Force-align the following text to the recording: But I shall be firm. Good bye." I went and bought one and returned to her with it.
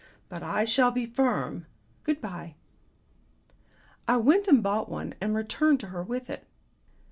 But 0.29 0.41
I 0.41 0.65
shall 0.65 0.89
be 0.89 1.05
firm. 1.05 1.67
Good 2.03 2.19
bye." 2.21 2.55
I 4.07 4.17
went 4.17 4.47
and 4.47 4.63
bought 4.63 4.89
one 4.89 5.13
and 5.21 5.35
returned 5.35 5.79
to 5.81 5.89
her 5.89 6.01
with 6.01 6.27
it. 6.27 6.47